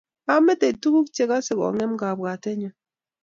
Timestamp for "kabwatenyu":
2.01-2.69